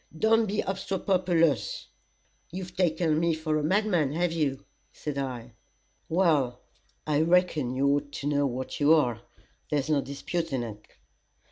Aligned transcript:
Don't 0.17 0.47
be 0.47 0.61
obstropolous." 0.63 1.85
"You've 2.51 2.75
taken 2.75 3.19
me 3.19 3.35
up 3.35 3.41
for 3.43 3.59
a 3.59 3.63
madman, 3.63 4.13
have 4.13 4.31
you?" 4.31 4.65
said 4.91 5.19
I. 5.19 5.53
"Well, 6.09 6.59
I 7.05 7.21
reckon 7.21 7.75
you 7.75 7.87
ought 7.89 8.11
to 8.13 8.27
know 8.27 8.47
what 8.47 8.79
you 8.79 8.95
are. 8.95 9.21
There's 9.69 9.91
no 9.91 10.01
disputing 10.01 10.63
it." 10.63 10.87